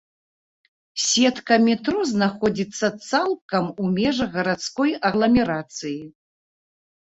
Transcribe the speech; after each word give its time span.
Сетка 1.07 1.57
метро 1.65 1.99
знаходзіцца 2.13 2.87
цалкам 3.11 3.65
у 3.85 3.93
межах 4.01 4.29
гарадской 4.41 4.99
агламерацыі. 5.11 5.97